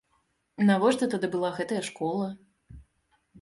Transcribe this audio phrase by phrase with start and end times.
[0.69, 2.27] Навошта тады была гэтая школа?